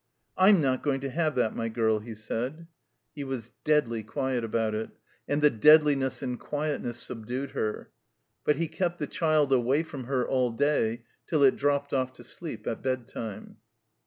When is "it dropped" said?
11.43-11.93